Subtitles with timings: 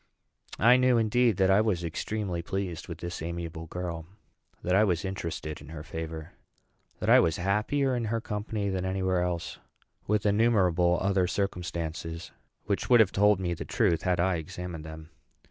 [0.57, 4.07] I knew, indeed, that I was extremely pleased with this amiable girl;
[4.63, 6.33] that I was interested in her favor;
[6.99, 9.59] that I was happier in her company than any where else;
[10.07, 12.31] with innumerable other circumstances,
[12.65, 15.11] which would have told me the truth had I examined them.